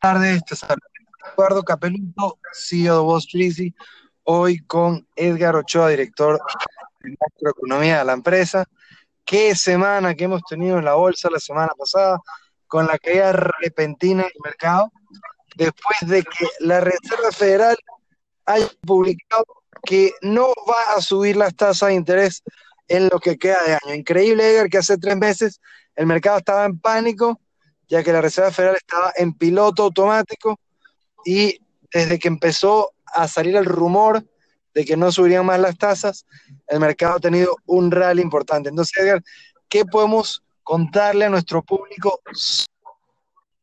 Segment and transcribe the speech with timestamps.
[0.00, 0.86] tardes, te saludo
[1.32, 3.72] Eduardo Capeluto, CEO de Wall Street,
[4.24, 6.40] hoy con Edgar Ochoa, director
[7.00, 8.64] de macroeconomía de la empresa.
[9.24, 12.20] Qué semana que hemos tenido en la bolsa la semana pasada,
[12.66, 14.92] con la caída repentina del mercado,
[15.56, 17.76] después de que la Reserva Federal
[18.44, 19.44] haya publicado
[19.82, 22.42] que no va a subir las tasas de interés
[22.88, 23.94] en lo que queda de año.
[23.94, 25.60] Increíble, Edgar, que hace tres meses
[25.94, 27.40] el mercado estaba en pánico,
[27.88, 30.58] ya que la Reserva Federal estaba en piloto automático
[31.24, 31.60] y
[31.92, 34.24] desde que empezó a salir el rumor
[34.74, 36.26] de que no subirían más las tasas,
[36.66, 38.68] el mercado ha tenido un rally importante.
[38.68, 39.22] Entonces, Edgar,
[39.68, 42.20] ¿qué podemos contarle a nuestro público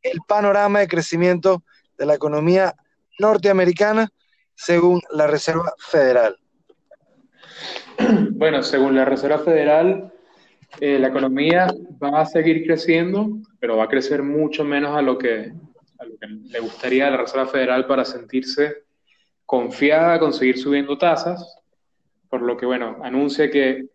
[0.01, 1.63] el panorama de crecimiento
[1.97, 2.73] de la economía
[3.19, 4.09] norteamericana
[4.55, 6.37] según la Reserva Federal?
[8.31, 10.12] Bueno, según la Reserva Federal,
[10.79, 11.67] eh, la economía
[12.01, 15.53] va a seguir creciendo, pero va a crecer mucho menos a lo que,
[16.19, 18.83] le gustaría a la Reserva Federal para sentirse
[19.45, 21.59] confiada con seguir subiendo tasas,
[22.29, 23.85] por lo que, bueno, anuncia que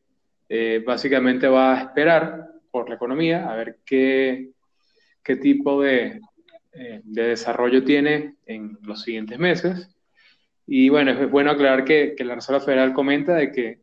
[0.49, 4.51] eh, básicamente va a esperar por la economía a ver qué,
[5.23, 6.21] qué tipo de,
[6.73, 9.89] eh, de desarrollo tiene en los siguientes meses.
[10.67, 13.81] Y bueno, es bueno aclarar que, que la Reserva Federal comenta de que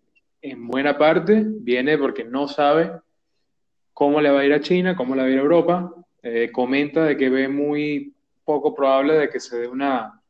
[0.52, 2.92] en buena parte viene porque no sabe
[3.94, 5.94] cómo le va a ir a China, cómo le va a ir a Europa.
[6.22, 10.22] Eh, comenta de que ve muy poco probable de que se dé una,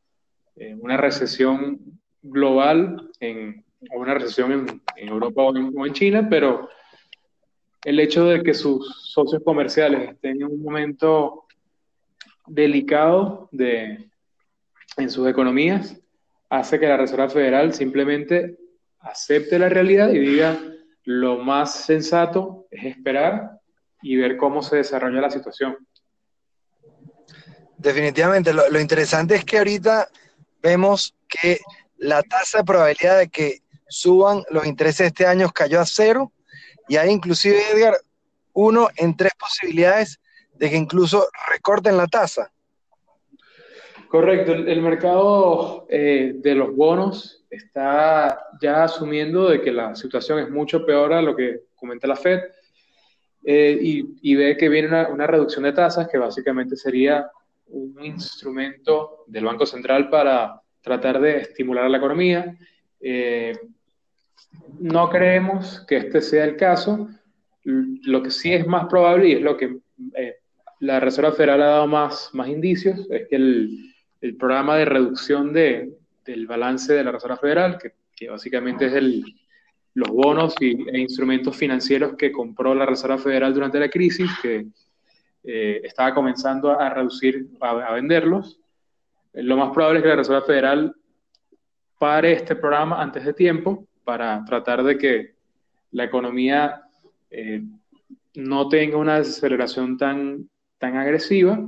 [0.56, 1.78] eh, una recesión
[2.22, 6.68] global en, o una recesión en, Europa o en, China, pero
[7.84, 11.44] el hecho de que sus socios comerciales estén en un momento
[12.46, 14.08] delicado de,
[14.96, 16.00] en sus economías
[16.48, 18.56] hace que la Reserva Federal simplemente
[19.06, 20.58] acepte la realidad y diga
[21.04, 23.60] lo más sensato es esperar
[24.02, 25.76] y ver cómo se desarrolla la situación.
[27.78, 30.08] Definitivamente, lo, interesante es que ahorita
[30.60, 31.60] vemos que
[31.96, 36.32] la tasa de probabilidad de que suban los intereses este año cayó a cero
[36.88, 37.96] y hay inclusive, Edgar,
[38.52, 40.18] uno en tres posibilidades
[40.54, 42.50] de que incluso recorten la tasa.
[44.16, 50.48] Correcto, el, mercado eh, de los bonos está ya asumiendo de que la situación es
[50.48, 52.40] mucho peor a lo que comenta la Fed
[53.44, 57.30] eh, y, ve que viene una, reducción de tasas que básicamente sería
[57.66, 62.56] un instrumento del Banco Central para tratar de estimular la economía.
[62.98, 63.52] Eh,
[64.78, 67.10] no creemos que este sea el caso.
[67.64, 69.76] Lo que sí es más probable y es lo que
[70.80, 73.92] la Reserva Federal ha dado más, más indicios es que el,
[74.26, 75.92] el programa de reducción de,
[76.24, 79.24] del balance de la Reserva Federal, que, que básicamente es el,
[79.94, 84.66] los bonos y, e instrumentos financieros que compró la Reserva Federal durante la crisis, que
[85.44, 88.60] eh, estaba comenzando a, reducir, a, venderlos.
[89.32, 90.94] Lo más probable es que la Reserva Federal
[91.98, 95.34] pare este programa antes de tiempo para tratar de que
[95.92, 96.82] la economía
[97.30, 97.62] eh,
[98.34, 101.58] no tenga una desaceleración tan, tan agresiva.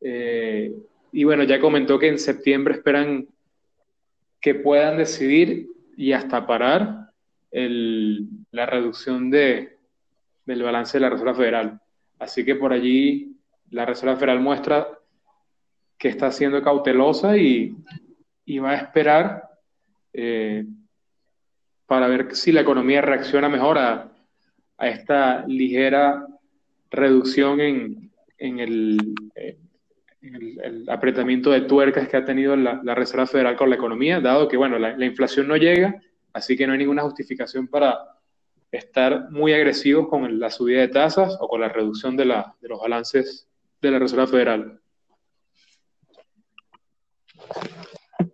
[0.00, 0.72] Eh,
[1.12, 3.28] y bueno, ya comentó que en septiembre esperan
[4.40, 7.10] que puedan decidir y hasta parar
[7.50, 9.78] la reducción de,
[10.44, 11.80] del balance de la Reserva Federal.
[12.18, 13.36] Así que por allí
[13.70, 14.88] la Reserva Federal muestra
[15.98, 17.74] que está siendo cautelosa y,
[18.60, 19.48] va a esperar
[20.12, 20.64] eh,
[21.86, 24.12] para ver si la economía reacciona mejor a,
[24.78, 26.26] esta ligera
[26.90, 29.56] reducción en, en el, eh,
[30.34, 34.56] el, apretamiento de tuercas que ha tenido la, Reserva Federal con la economía, dado que,
[34.56, 36.00] bueno, la, inflación no llega,
[36.32, 37.98] así que no hay ninguna justificación para
[38.70, 42.80] estar muy agresivos con la subida de tasas o con la reducción de, de los
[42.80, 43.48] balances
[43.80, 44.80] de la Reserva Federal.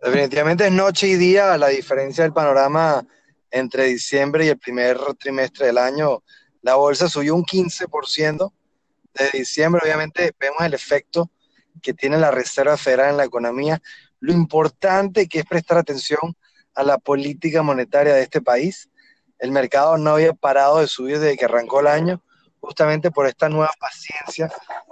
[0.02, 3.06] Definitivamente es noche y día la diferencia del panorama
[3.50, 6.22] entre diciembre y el primer trimestre del año.
[6.62, 8.52] La bolsa subió un 15%
[9.14, 9.82] de diciembre.
[9.84, 11.30] Obviamente vemos el efecto
[11.80, 13.80] que tiene la Reserva Federal en la economía,
[14.20, 16.36] lo importante que es prestar atención
[16.74, 18.88] a la política monetaria de este país.
[19.38, 22.22] El mercado no había parado de subir desde que arrancó el año,
[22.60, 24.50] justamente por esta nueva paciencia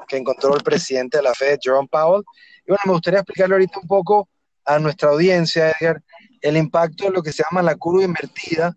[0.09, 2.25] que encontró el presidente de la Fed, Jerome Powell.
[2.67, 4.29] Y bueno, me gustaría explicarle ahorita un poco
[4.65, 6.03] a nuestra audiencia, Edgar,
[6.41, 8.77] el impacto de lo que se llama la curva invertida,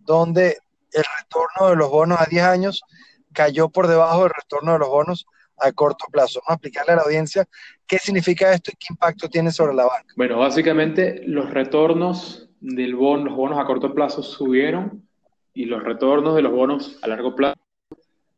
[0.00, 0.58] donde
[0.92, 2.82] el retorno de los bonos a 10 años
[3.32, 5.26] cayó por debajo del retorno de los bonos
[5.62, 6.40] a corto plazo.
[6.40, 7.44] Vamos a explicarle a la audiencia
[7.86, 10.14] qué significa esto y qué impacto tiene sobre la banca.
[10.16, 15.06] Bueno, básicamente los retornos del bono, los bonos a corto plazo subieron
[15.54, 17.60] y los retornos de los bonos a largo plazo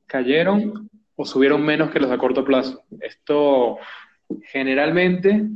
[0.07, 2.83] cayeron o subieron menos que los a corto plazo.
[3.01, 3.79] Esto
[4.43, 5.47] generalmente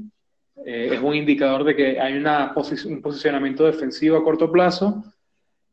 [0.64, 5.02] eh, es un indicador de que hay una un posicionamiento defensivo a corto plazo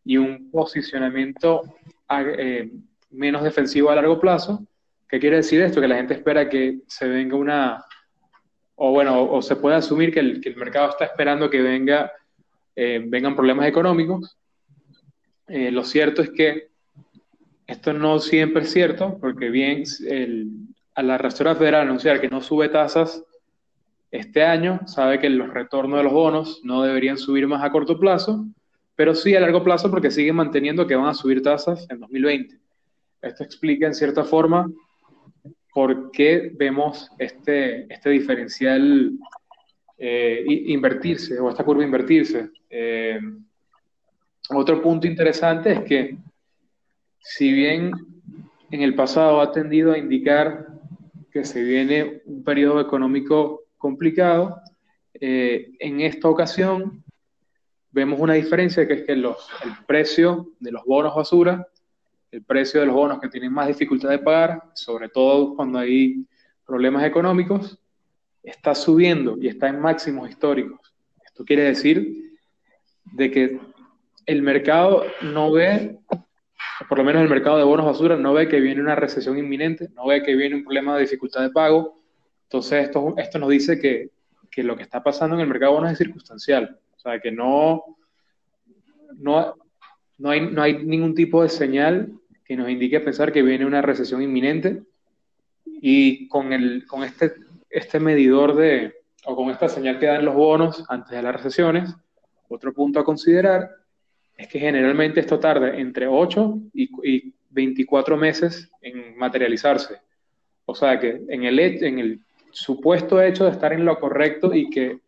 [0.03, 1.62] y un posicionamiento
[2.09, 2.71] eh,
[3.12, 4.65] menos defensivo a largo plazo.
[5.07, 5.81] ¿Qué quiere decir esto?
[5.81, 7.85] Que la gente espera que se venga una,
[8.75, 12.11] o bueno, o, se puede asumir que el, que el, mercado está esperando que venga,
[12.75, 14.37] eh, vengan problemas económicos.
[15.47, 16.69] lo cierto es que
[17.67, 20.49] esto no siempre es cierto, porque bien el,
[20.95, 23.23] a la Reserva Federal anunciar que no sube tasas
[24.11, 27.99] este año, sabe que los retornos de los bonos no deberían subir más a corto
[27.99, 28.45] plazo,
[28.95, 32.57] pero sí a largo plazo porque siguen manteniendo que van a subir tasas en 2020.
[33.21, 34.69] Esto explica en cierta forma
[35.75, 39.12] por qué vemos este, este diferencial
[39.98, 42.50] eh, invertirse o esta curva invertirse.
[42.69, 43.19] Eh,
[44.51, 46.18] otro punto interesante es que
[47.19, 47.92] si bien
[48.72, 50.66] en el pasado ha tendido a indicar
[51.30, 54.62] que se viene un periodo económico complicado.
[55.13, 57.04] Eh, en esta ocasión
[57.92, 61.68] vemos una diferencia que es que los, el precio de los bonos basura,
[62.35, 66.25] el precio de los bonos que tienen más dificultad de pagar, sobre todo cuando hay
[66.65, 67.79] problemas económicos,
[68.43, 70.93] está subiendo y está en máximos históricos.
[71.25, 72.37] Esto quiere decir
[73.13, 73.59] de que
[74.25, 75.97] el mercado no ve
[76.89, 79.89] por lo menos el mercado de bonos basura no ve que viene una recesión inminente,
[79.95, 82.01] no ve que viene un problema de dificultad de pago.
[82.43, 84.09] Entonces, esto, esto nos dice que,
[84.51, 86.77] que lo que está pasando en el mercado de bonos es circunstancial.
[86.97, 87.97] O sea, que no,
[89.15, 89.55] no,
[90.17, 92.11] no, hay, no hay ningún tipo de señal
[92.45, 94.83] que nos indique pensar que viene una recesión inminente.
[95.65, 97.33] Y con, el, con este,
[97.69, 98.94] este medidor de,
[99.25, 101.94] o con esta señal que dan los bonos antes de las recesiones,
[102.47, 103.69] otro punto a considerar
[104.38, 110.01] es que generalmente esto tarda entre 8 y, 24 meses en materializarse.
[110.65, 112.19] O sea que en el, en el
[112.51, 115.00] supuesto hecho de estar en lo correcto y que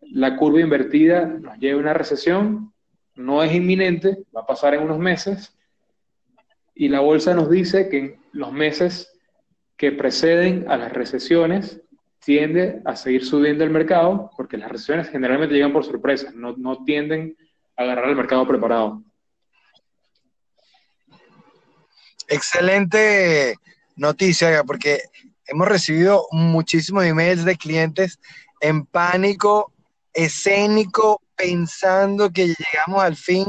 [0.00, 2.72] la curva invertida nos lleve a una recesión,
[3.14, 5.54] no es inminente, va a pasar en unos meses,
[6.80, 9.12] y la bolsa nos dice que en los meses
[9.76, 11.78] que preceden a las recesiones
[12.20, 16.82] tiende a seguir subiendo el mercado, porque las recesiones generalmente llegan por sorpresa, no, no
[16.84, 17.36] tienden
[17.76, 19.02] agarrar el mercado preparado.
[22.26, 23.56] Excelente
[23.96, 25.02] noticia, porque
[25.48, 28.18] hemos recibido muchísimos emails de clientes
[28.62, 29.74] en pánico
[30.14, 33.44] escénico, pensando que llegamos al fin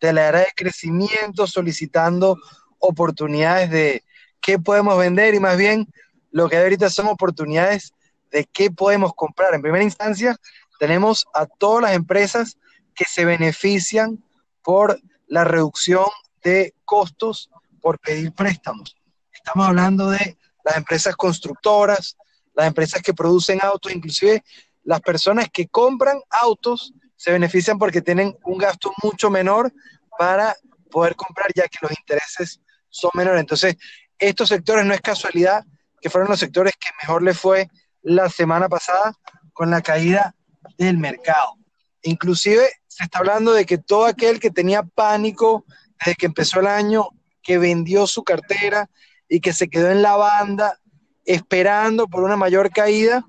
[0.00, 2.36] de la era de crecimiento, solicitando
[2.80, 4.02] oportunidades de
[4.40, 5.86] qué podemos vender y más bien
[6.30, 7.92] lo que ahorita son oportunidades
[8.30, 9.54] de qué podemos comprar.
[9.54, 10.36] En primera instancia,
[10.78, 12.56] tenemos a todas las empresas
[12.94, 14.22] que se benefician
[14.62, 16.06] por la reducción
[16.42, 17.50] de costos
[17.80, 18.96] por pedir préstamos.
[19.32, 22.16] Estamos hablando de las empresas constructoras,
[22.54, 24.42] las empresas que producen autos, inclusive
[24.84, 29.72] las personas que compran autos se benefician porque tienen un gasto mucho menor
[30.18, 30.56] para
[30.90, 32.60] poder comprar ya que los intereses
[32.90, 33.40] son menores.
[33.40, 33.76] Entonces,
[34.18, 35.64] estos sectores no es casualidad
[36.00, 37.68] que fueron los sectores que mejor le fue
[38.02, 39.14] la semana pasada
[39.52, 40.34] con la caída
[40.78, 41.54] del mercado.
[42.02, 45.64] Inclusive se está hablando de que todo aquel que tenía pánico
[45.98, 47.08] desde que empezó el año,
[47.42, 48.88] que vendió su cartera
[49.28, 50.78] y que se quedó en la banda
[51.24, 53.24] esperando por una mayor caída,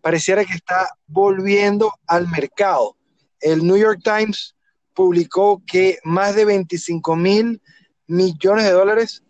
[0.00, 2.96] pareciera que está volviendo al mercado.
[3.40, 4.54] El New York Times
[4.94, 7.60] publicó que más de 25 mil
[8.10, 9.22] millones de dólares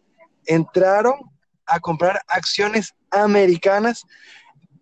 [0.46, 1.14] entraron
[1.66, 4.04] a comprar acciones americanas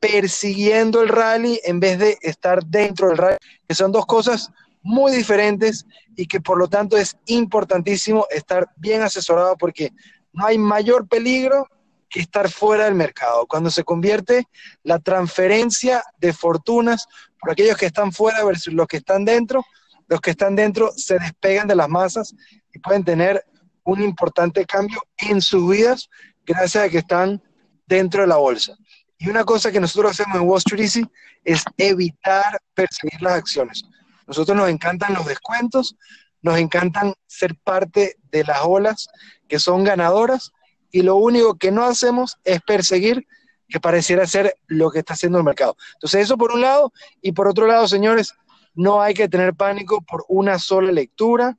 [0.00, 3.36] persiguiendo el rally en vez de estar dentro del rally,
[3.66, 4.50] que son dos cosas
[4.82, 5.84] muy diferentes
[6.16, 9.92] y que por lo tanto es importantísimo estar bien asesorado porque
[10.32, 11.66] no hay mayor peligro
[12.08, 13.46] que estar fuera del mercado.
[13.46, 14.46] Cuando se convierte
[14.82, 17.06] la transferencia de fortunas
[17.40, 19.64] por aquellos que están fuera versus los que están dentro,
[20.06, 22.34] los que están dentro se despegan de las masas
[22.72, 23.44] y pueden tener
[23.88, 26.10] un importante cambio en sus vidas
[26.44, 27.42] gracias a que están
[27.86, 28.76] dentro de la bolsa.
[29.16, 31.06] Y una cosa que nosotros hacemos en Wall Street Easy
[31.42, 33.82] es evitar perseguir las acciones.
[34.26, 35.96] Nosotros nos encantan los descuentos,
[36.42, 39.08] nos encantan ser parte de las olas
[39.48, 40.52] que son ganadoras
[40.90, 43.26] y lo único que no hacemos es perseguir
[43.68, 45.76] que pareciera ser lo que está haciendo el mercado.
[45.94, 46.92] Entonces eso por un lado
[47.22, 48.34] y por otro lado, señores,
[48.74, 51.56] no hay que tener pánico por una sola lectura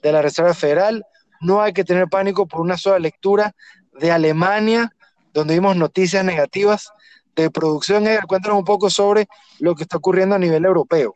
[0.00, 1.04] de la Reserva Federal,
[1.42, 3.54] no hay que tener pánico por una sola lectura
[4.00, 4.92] de Alemania,
[5.34, 6.92] donde vimos noticias negativas
[7.36, 8.04] de producción.
[8.26, 9.26] cuéntanos un poco sobre
[9.60, 11.14] lo que está ocurriendo a nivel europeo.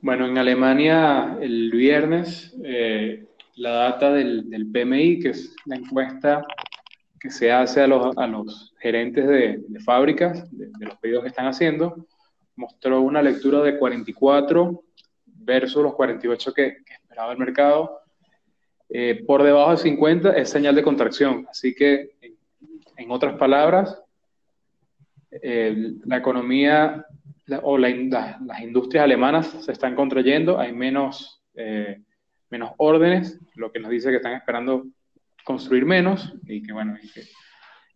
[0.00, 3.26] Bueno, en Alemania el viernes eh,
[3.56, 6.46] la data del, PMI, que es la encuesta
[7.18, 11.46] que se hace a los, a los gerentes de, fábricas, de, los pedidos que están
[11.46, 12.06] haciendo,
[12.54, 14.84] mostró una lectura de 44
[15.26, 18.00] versus los 48 que, esperaba el mercado.
[18.90, 21.46] Eh, por debajo de 50 es señal de contracción.
[21.50, 22.10] Así que,
[22.96, 24.02] en, otras palabras,
[25.30, 27.06] la economía
[27.62, 32.02] o las industrias alemanas se están contrayendo, hay menos, eh,
[32.50, 34.86] menos órdenes, lo que nos dice que están esperando
[35.44, 37.22] construir menos y que, bueno, y que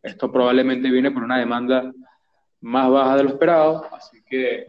[0.03, 1.93] esto probablemente viene por una demanda
[2.61, 4.67] más baja de lo esperado, así que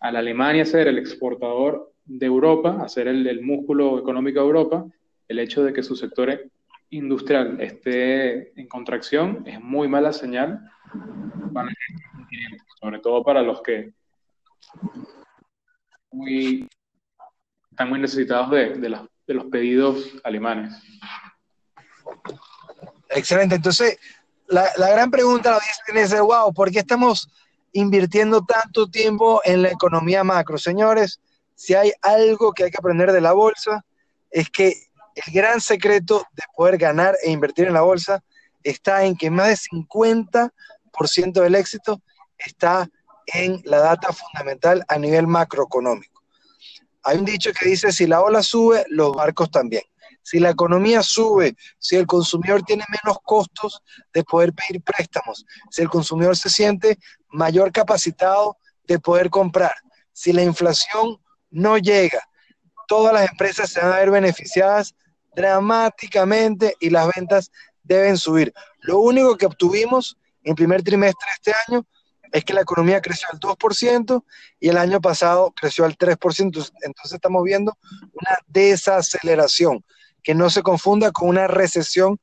[0.00, 4.86] a la Alemania ser el exportador de Europa, a ser el, músculo económico de Europa,
[5.28, 6.50] el hecho de que su sector
[6.90, 10.60] industrial esté en contracción es muy mala señal
[11.52, 13.92] para el continente, sobre todo para los que
[17.70, 18.70] están muy necesitados de,
[19.28, 20.74] de los pedidos alemanes.
[23.10, 23.56] Excelente.
[23.56, 23.98] Entonces,
[24.48, 27.28] la, gran pregunta la dicen es, wow, ¿por qué estamos
[27.72, 30.58] invirtiendo tanto tiempo en la economía macro?
[30.58, 31.20] Señores,
[31.54, 33.84] si hay algo que hay que aprender de la bolsa,
[34.30, 34.74] es que
[35.14, 38.22] el gran secreto de poder ganar e invertir en la bolsa
[38.62, 42.02] está en que más de 50% del éxito
[42.36, 42.88] está
[43.26, 46.22] en la data fundamental a nivel macroeconómico.
[47.02, 49.82] Hay un dicho que dice, si la ola sube, los barcos también
[50.28, 55.80] si la economía sube, si el consumidor tiene menos costos de poder pedir préstamos, si
[55.80, 56.98] el consumidor se siente
[57.30, 59.72] mayor capacitado de poder comprar,
[60.12, 61.16] si la inflación
[61.48, 62.27] no llega,
[62.88, 64.96] todas las empresas se van a ver beneficiadas
[65.36, 67.52] dramáticamente y las ventas
[67.84, 68.52] deben subir.
[68.80, 71.86] Lo único que obtuvimos en primer trimestre de este año
[72.32, 74.24] es que la economía creció al 2%
[74.58, 76.40] y el año pasado creció al 3%.
[76.40, 77.78] Entonces estamos viendo
[78.12, 79.84] una desaceleración
[80.22, 82.18] que no se confunda con una recesión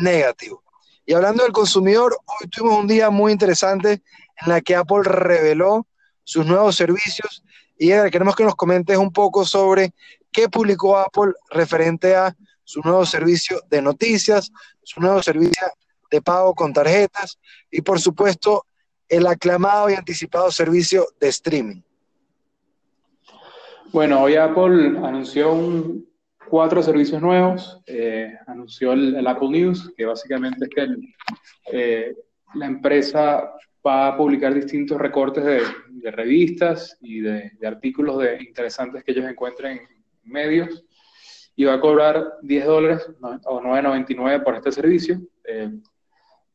[0.00, 0.58] negativa.
[1.06, 4.02] Y hablando del consumidor, hoy tuvimos un día muy interesante
[4.42, 5.86] en la que Apple reveló
[6.22, 7.42] sus nuevos servicios
[7.78, 9.92] y queremos que nos comentes un poco sobre
[10.32, 15.66] qué publicó Apple referente a su nuevo servicio de noticias, su nuevo servicio
[16.10, 17.38] de pago con tarjetas
[17.70, 18.66] y por supuesto
[19.08, 21.80] el aclamado y anticipado servicio de streaming.
[23.90, 25.56] Bueno, hoy Apple anunció
[26.50, 27.80] cuatro servicios nuevos.
[27.86, 30.86] Eh, anunció el, Apple News, que básicamente es que
[31.72, 32.16] eh,
[32.54, 33.50] la empresa
[33.88, 39.78] va a publicar distintos recortes de, revistas y de, artículos de interesantes que ellos encuentren
[39.78, 40.84] en medios
[41.56, 45.20] y va a cobrar 10 dólares o 9.99 por este servicio.
[45.44, 45.70] Eh,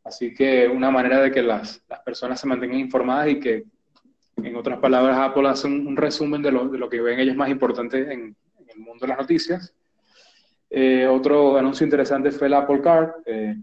[0.04, 3.64] así que una manera de que las, las personas se mantengan informadas y que
[4.38, 7.50] en otras palabras, Apple hace un, resumen de lo, de lo, que ven ellos más
[7.50, 8.36] importante en,
[8.68, 9.74] el mundo de las noticias.
[10.70, 13.56] Eh, otro anuncio interesante fue el Apple Card, eh,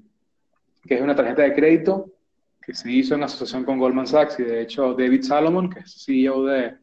[0.86, 2.12] que es una tarjeta de crédito
[2.60, 6.04] que se hizo en asociación con Goldman Sachs y de hecho David Salomon, que es
[6.04, 6.76] CEO de,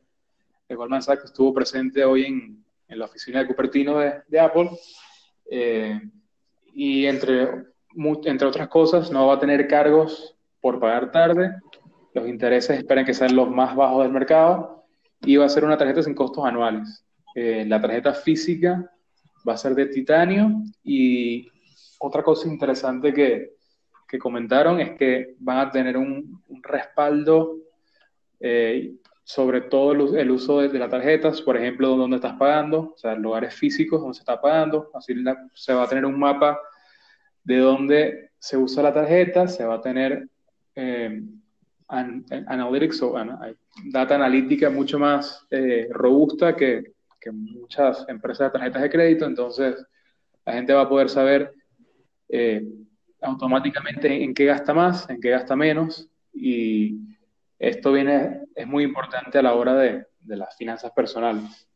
[0.68, 4.72] de Goldman Sachs, estuvo presente hoy en, en la oficina de Cupertino de, de Apple.
[5.50, 6.00] Eh,
[6.74, 7.66] y entre,
[8.26, 11.56] entre otras cosas, no va a tener cargos por pagar tarde
[12.18, 14.86] los intereses esperan que sean los más bajos del mercado
[15.22, 17.06] y va a ser una tarjeta sin costos anuales.
[17.36, 18.92] Eh, la tarjeta física
[19.48, 21.48] va a ser de titanio y
[22.00, 23.57] otra cosa interesante que,
[24.08, 27.58] que comentaron es que van a tener un, respaldo
[28.40, 33.14] eh, sobre todo el, uso de, las tarjetas, por ejemplo, donde estás pagando, o sea,
[33.16, 35.14] lugares físicos donde se está pagando, así
[35.54, 36.58] se va a tener un mapa
[37.44, 40.30] de dónde se usa la tarjeta, se va a tener
[40.76, 41.22] eh,
[41.90, 43.16] analytics o
[43.92, 49.86] data analítica mucho más eh, robusta que, que, muchas empresas de tarjetas de crédito, entonces
[50.46, 51.54] la gente va a poder saber
[52.30, 52.66] eh,
[53.22, 57.00] automáticamente en qué gasta más, en qué gasta menos, y
[57.60, 61.68] esto viene, es muy importante a la hora de, de las finanzas personales.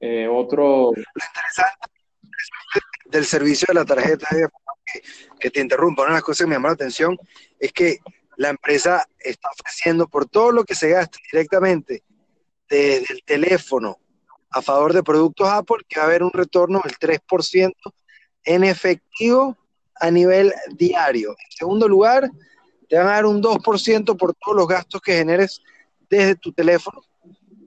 [0.00, 0.92] Eh, otro...
[0.94, 1.94] Lo interesante
[3.06, 5.00] del servicio de la tarjeta, que,
[5.38, 7.16] que te interrumpa, una de las cosas que me llamó la atención
[7.58, 7.98] es que
[8.36, 12.02] la empresa está ofreciendo por todo lo que se gasta directamente
[12.68, 13.98] desde el teléfono
[14.50, 17.72] a favor de productos Apple, que va a haber un retorno del 3%
[18.44, 19.56] en efectivo
[20.00, 21.30] a nivel diario.
[21.30, 22.30] En segundo lugar,
[22.88, 25.62] te van a dar un 2% por todos los gastos que generes
[26.08, 27.02] desde tu teléfono,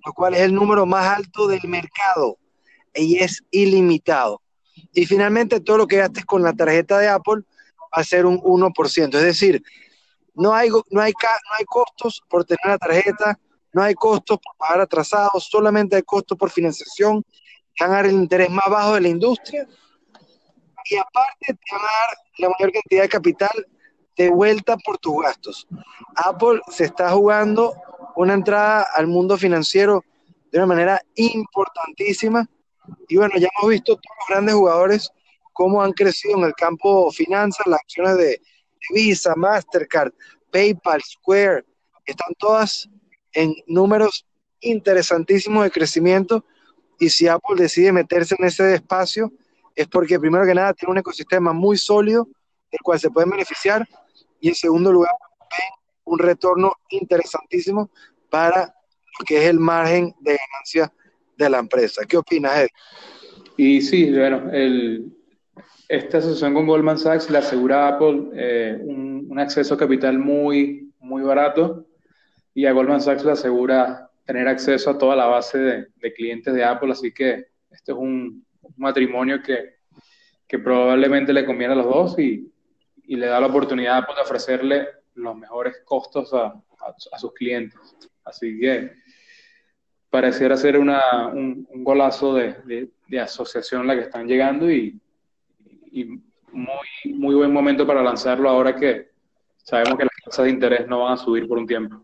[0.05, 2.37] lo cual es el número más alto del mercado
[2.93, 4.41] y es ilimitado.
[4.93, 7.43] Y finalmente, todo lo que gastes con la tarjeta de Apple
[7.77, 9.15] va a ser un 1%.
[9.15, 9.63] Es decir,
[10.35, 13.39] no hay, no, hay, no hay costos por tener la tarjeta,
[13.73, 17.23] no hay costos por pagar atrasados, solamente hay costos por financiación,
[17.79, 19.67] ganar el interés más bajo de la industria
[20.89, 23.67] y aparte te van a dar la mayor cantidad de capital
[24.15, 25.67] de vuelta por tus gastos.
[26.15, 27.75] Apple se está jugando
[28.15, 30.03] una entrada al mundo financiero
[30.51, 32.47] de una manera importantísima.
[33.07, 35.11] Y bueno, ya hemos visto todos los grandes jugadores
[35.53, 38.41] cómo han crecido en el campo finanzas, las acciones de,
[38.93, 40.13] Visa, Mastercard,
[40.51, 41.65] PayPal, Square,
[42.05, 42.89] están todas
[43.33, 44.25] en números
[44.61, 46.45] interesantísimos de crecimiento.
[46.99, 49.31] Y si Apple decide meterse en ese espacio,
[49.77, 52.27] es porque primero que nada tiene un ecosistema muy sólido
[52.71, 53.87] del cual se pueden beneficiar
[54.41, 55.11] y en segundo lugar
[56.03, 57.91] un retorno interesantísimo
[58.29, 58.73] para
[59.19, 60.91] lo que es el margen de ganancia
[61.37, 62.05] de la empresa.
[62.07, 62.67] ¿Qué opinas, Ed?
[63.55, 64.49] Y sí, bueno,
[65.87, 70.91] esta asociación con Goldman Sachs le asegura a Apple eh, un, acceso a capital muy,
[70.99, 71.85] muy barato
[72.55, 76.51] y a Goldman Sachs le asegura tener acceso a toda la base de, de clientes
[76.51, 79.77] de Apple, así que este es un, matrimonio que,
[80.47, 82.51] que, probablemente le conviene a los dos y,
[83.03, 86.53] y le da la oportunidad de ofrecerle los mejores costos a,
[87.11, 87.79] a, sus clientes.
[88.23, 88.91] Así que
[90.09, 94.99] pareciera ser una, un, un, golazo de, de, asociación la que están llegando y,
[95.91, 96.05] y,
[96.51, 99.11] muy, muy buen momento para lanzarlo ahora que
[99.57, 102.03] sabemos que las tasas de interés no van a subir por un tiempo.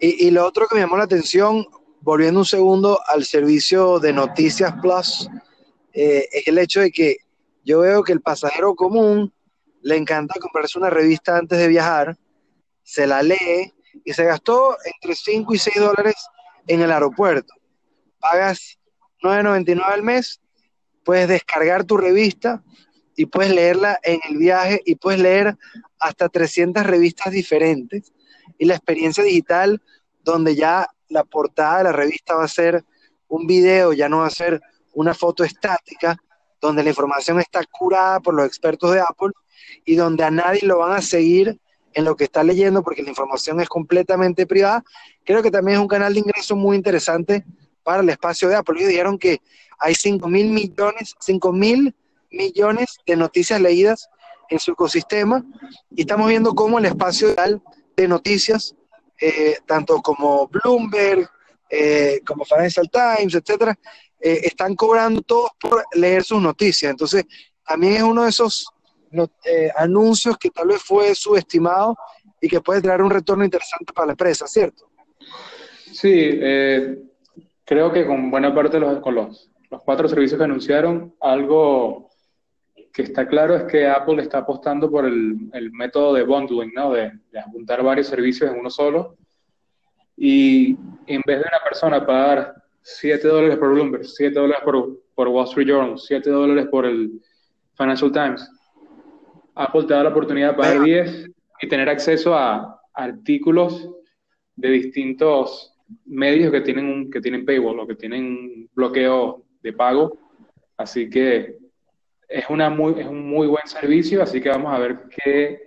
[0.00, 1.66] Y, y lo otro que me llamó la atención,
[2.06, 5.28] volviendo un segundo al servicio de Noticias Plus,
[5.92, 7.16] eh, es el hecho de que
[7.64, 9.34] yo veo que el pasajero común
[9.82, 12.16] le encanta comprarse una revista antes de viajar,
[12.84, 16.14] se la lee y se gastó entre 5 y 6 dólares
[16.68, 17.52] en el aeropuerto.
[18.20, 18.78] Pagas
[19.24, 20.40] 9.99 al mes,
[21.04, 22.62] puedes descargar tu revista
[23.16, 25.56] y puedes leerla en el viaje y puedes leer
[25.98, 28.12] hasta 300 revistas diferentes.
[28.58, 29.82] Y la experiencia digital,
[30.22, 32.84] donde ya la portada de la revista va a ser
[33.28, 34.60] un video, ya no va a ser
[34.94, 36.16] una foto estática,
[36.60, 39.32] donde la información está curada por los expertos de Apple
[39.84, 41.60] y donde a nadie lo van a seguir
[41.92, 44.84] en lo que está leyendo porque la información es completamente privada.
[45.24, 47.44] Creo que también es un canal de ingreso muy interesante
[47.82, 48.76] para el espacio de Apple.
[48.78, 49.40] Ellos dijeron que
[49.78, 51.94] hay 5 mil millones, 5 mil
[52.30, 54.08] millones de noticias leídas
[54.50, 55.44] en su ecosistema
[55.90, 57.28] y estamos viendo cómo el espacio
[57.96, 58.74] de noticias,
[59.20, 61.28] eh, tanto como Bloomberg,
[61.68, 63.76] eh, como Financial Times, etcétera,
[64.20, 66.90] eh, están cobrando todos por leer sus noticias.
[66.90, 67.24] Entonces,
[67.66, 68.68] también es uno de esos
[69.44, 71.96] eh, anuncios que tal vez fue subestimado
[72.40, 74.88] y que puede traer un retorno interesante para la empresa, ¿cierto?
[75.92, 76.38] Sí,
[77.64, 82.05] creo que con buena parte de los, con los, los cuatro servicios que anunciaron, algo
[82.96, 86.94] que está claro es que Apple está apostando por el, el método de bundling, ¿no?
[86.94, 89.18] De, de, juntar varios servicios en uno solo.
[90.16, 95.28] Y en vez de una persona pagar 7 dólares por Bloomberg, 7 dólares por, por
[95.28, 97.20] Wall Street Journal, 7 dólares por el
[97.74, 98.50] Financial Times.
[99.54, 101.30] Apple te da la oportunidad de pagar 10
[101.60, 103.90] y tener acceso a artículos
[104.54, 105.74] de distintos
[106.06, 110.16] medios que tienen un, que tienen paywall o que tienen bloqueo de pago.
[110.78, 111.65] Así que
[112.28, 115.66] es, una muy, es un muy buen servicio, así que vamos a ver qué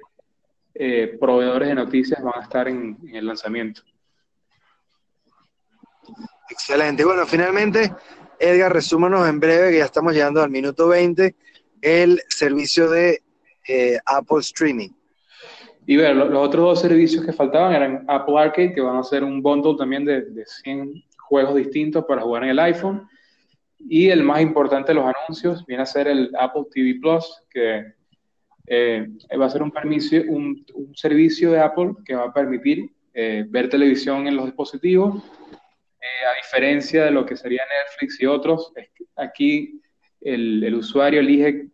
[0.74, 3.82] eh, proveedores de noticias van a estar en, en el lanzamiento.
[6.50, 7.06] Excelente.
[7.06, 7.94] Bueno, finalmente,
[8.40, 11.36] Edgar, resúmanos en breve, que ya estamos llegando al minuto 20,
[11.82, 13.22] el servicio de
[13.68, 14.90] eh, Apple Streaming.
[15.86, 19.24] Y bueno, los, otros dos servicios que faltaban eran Apple Arcade, que van a ser
[19.24, 23.08] un bundle también de, de 100 juegos distintos para jugar en el iPhone.
[23.80, 27.94] Y el más importante de los anuncios viene a ser el Apple TV Plus, que
[28.68, 29.08] eh,
[29.40, 33.46] va a ser un, permiso, un, un, servicio de Apple que va a permitir eh,
[33.48, 35.24] ver televisión en los dispositivos
[36.02, 38.72] eh, a diferencia de lo que sería Netflix y otros,
[39.18, 39.82] aquí
[40.22, 41.68] el, el, usuario elige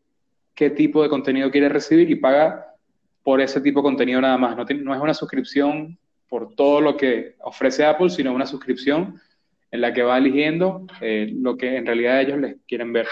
[0.56, 2.74] qué tipo de contenido quiere recibir y paga
[3.22, 4.56] por ese tipo de contenido nada más.
[4.56, 9.22] No, no es una suscripción por todo lo que ofrece Apple, sino una suscripción
[9.76, 13.08] en la que va eligiendo eh, lo que en realidad ellos les quieren ver.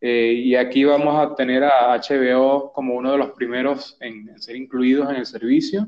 [0.00, 4.56] Eh, y aquí vamos a tener a HBO como uno de los primeros en, ser
[4.56, 5.86] incluidos en el servicio.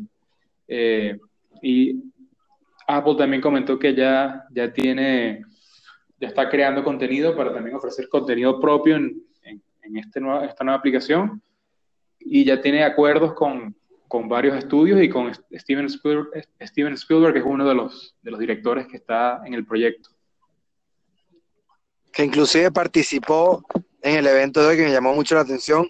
[0.66, 1.18] Eh,
[1.62, 2.02] y
[2.86, 5.44] Apple también comentó que ya, ya tiene,
[6.18, 10.64] ya está creando contenido para también ofrecer contenido propio en, en, en este nueva, esta
[10.64, 11.42] nueva aplicación
[12.18, 13.76] y ya tiene acuerdos con,
[14.10, 18.32] con varios estudios y con Steven Spielberg, Steven Spielberg, que es uno de los, de
[18.32, 20.10] los directores que está en el proyecto.
[22.12, 23.64] Que inclusive participó
[24.02, 25.88] en el evento de hoy que me llamó mucho la atención,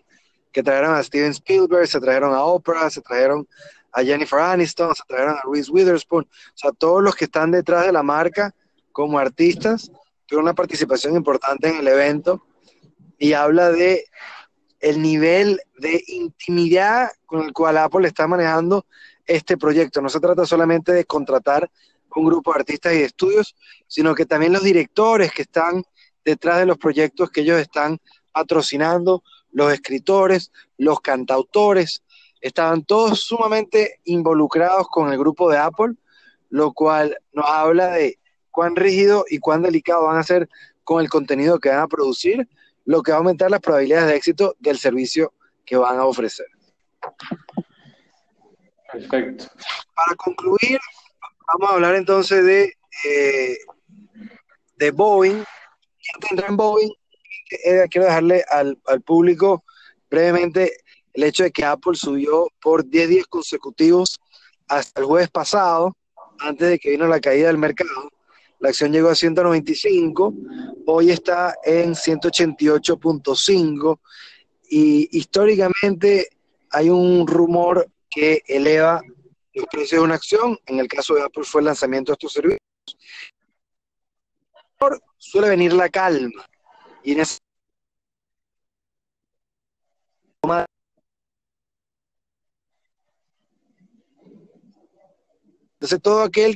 [0.52, 3.48] que trajeron a Steven Spielberg, se trajeron a Oprah, se trajeron
[3.90, 7.86] a Jennifer Aniston, se trajeron a Reese Witherspoon, o sea, todos los que están detrás
[7.86, 8.54] de la marca
[8.92, 9.90] como artistas
[10.26, 12.44] tuvieron una participación importante en el evento
[13.16, 14.04] y habla de
[14.80, 18.86] el nivel de intimidad con el cual Apple está manejando
[19.26, 20.00] este proyecto.
[20.00, 21.70] No se trata solamente de contratar
[22.16, 23.54] un grupo de artistas y de estudios,
[23.86, 25.84] sino que también los directores que están
[26.24, 27.98] detrás de los proyectos que ellos están
[28.32, 32.02] patrocinando, los escritores, los cantautores,
[32.40, 35.94] estaban todos sumamente involucrados con el grupo de Apple,
[36.48, 38.18] lo cual nos habla de
[38.50, 40.48] cuán rígido y cuán delicado van a ser
[40.84, 42.48] con el contenido que van a producir,
[42.84, 45.32] lo que va a aumentar las probabilidades de éxito del servicio
[45.64, 46.46] que van a ofrecer.
[48.92, 49.44] Perfecto.
[49.94, 50.78] Para concluir,
[51.46, 53.58] vamos a hablar entonces de, eh,
[54.76, 55.44] de Boeing.
[56.02, 56.90] ¿Quién tendrá en Boeing?
[57.64, 59.64] Eh, quiero dejarle al, al, público
[60.08, 60.72] brevemente
[61.12, 64.20] el hecho de que Apple subió por 10 días consecutivos
[64.68, 65.96] hasta el jueves pasado,
[66.38, 68.10] antes de que vino la caída del mercado.
[68.60, 70.34] La acción llegó a 195,
[70.86, 74.00] hoy está en 188.5
[74.68, 76.28] y históricamente
[76.70, 79.00] hay un rumor que eleva
[79.54, 80.58] los precios de una acción.
[80.66, 82.60] En el caso de Apple fue el lanzamiento de estos servicios.
[85.16, 86.44] Suele venir la calma
[87.02, 87.38] y en ese
[95.80, 96.48] entonces todo aquel